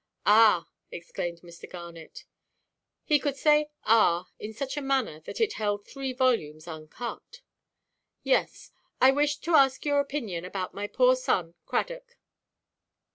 "Ah!" 0.25 0.67
exclaimed 0.91 1.41
Mr. 1.41 1.69
Garnet: 1.69 2.25
he 3.03 3.19
could 3.19 3.35
say 3.35 3.69
"ah!" 3.83 4.27
in 4.39 4.51
such 4.51 4.75
a 4.75 4.81
manner 4.81 5.19
that 5.19 5.39
it 5.39 5.53
held 5.53 5.85
three 5.85 6.11
volumes 6.11 6.67
uncut. 6.67 7.41
"Yes. 8.23 8.71
I 8.99 9.11
wish 9.11 9.37
to 9.37 9.51
ask 9.53 9.85
your 9.85 9.99
opinion 9.99 10.43
about 10.43 10.73
my 10.73 10.87
poor 10.87 11.15
son, 11.15 11.53
Cradock." 11.67 12.17